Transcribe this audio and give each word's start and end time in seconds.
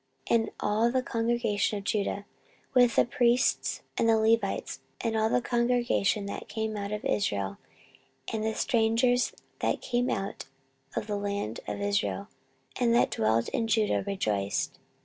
14:030:025 0.31 0.39
And 0.41 0.49
all 0.61 0.91
the 0.91 1.03
congregation 1.03 1.77
of 1.77 1.83
Judah, 1.83 2.25
with 2.73 2.95
the 2.95 3.05
priests 3.05 3.83
and 3.99 4.09
the 4.09 4.17
Levites, 4.17 4.79
and 5.01 5.15
all 5.15 5.29
the 5.29 5.43
congregation 5.43 6.25
that 6.25 6.47
came 6.49 6.75
out 6.75 6.91
of 6.91 7.05
Israel, 7.05 7.59
and 8.33 8.43
the 8.43 8.55
strangers 8.55 9.31
that 9.59 9.79
came 9.79 10.09
out 10.09 10.45
of 10.95 11.05
the 11.05 11.17
land 11.17 11.59
of 11.67 11.79
Israel, 11.79 12.29
and 12.79 12.95
that 12.95 13.11
dwelt 13.11 13.47
in 13.49 13.67
Judah, 13.67 14.03
rejoiced. 14.07 14.79